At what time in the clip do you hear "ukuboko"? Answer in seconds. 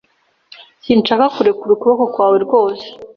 1.73-2.05